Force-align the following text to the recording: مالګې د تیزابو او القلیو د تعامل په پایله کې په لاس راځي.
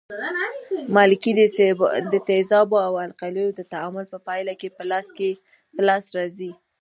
مالګې 0.95 1.31
د 2.13 2.15
تیزابو 2.29 2.77
او 2.87 2.93
القلیو 3.05 3.55
د 3.59 3.61
تعامل 3.73 4.05
په 4.13 4.17
پایله 4.27 4.53
کې 4.59 4.69
په 5.75 5.81
لاس 5.89 6.05
راځي. 6.17 6.51